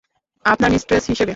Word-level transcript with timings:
আপনার 0.45 0.69
মিস্ট্রেস 0.71 1.03
হিসেবে। 1.05 1.29